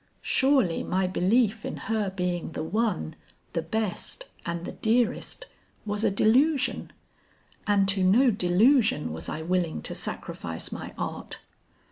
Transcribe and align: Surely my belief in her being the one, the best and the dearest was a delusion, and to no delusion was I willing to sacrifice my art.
Surely 0.23 0.81
my 0.81 1.05
belief 1.05 1.63
in 1.63 1.77
her 1.77 2.09
being 2.09 2.53
the 2.53 2.63
one, 2.63 3.15
the 3.53 3.61
best 3.61 4.25
and 4.47 4.65
the 4.65 4.71
dearest 4.71 5.45
was 5.85 6.03
a 6.03 6.09
delusion, 6.09 6.91
and 7.67 7.87
to 7.87 8.03
no 8.03 8.31
delusion 8.31 9.13
was 9.13 9.29
I 9.29 9.43
willing 9.43 9.83
to 9.83 9.93
sacrifice 9.93 10.71
my 10.71 10.95
art. 10.97 11.39